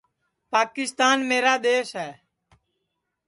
[0.51, 2.11] پاکِستان میرا دؔیس ہے